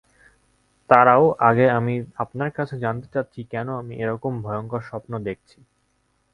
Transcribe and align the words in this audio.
তারাও 0.89 1.25
আগে 1.49 1.65
আমি 1.71 1.93
আপনার 2.23 2.49
কাছে 2.57 2.75
জানতে 2.83 3.07
চাচ্ছি 3.13 3.41
কেন 3.51 3.67
আমি 3.81 3.93
এ-রকম 3.95 4.33
ভয়ংকর 4.43 4.81
স্বপ্ন 4.89 5.11
দেখছি? 5.27 5.57